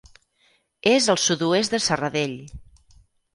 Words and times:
És 0.91 1.09
al 1.15 1.19
sud-oest 1.25 1.75
de 1.77 1.81
Serradell. 1.89 2.35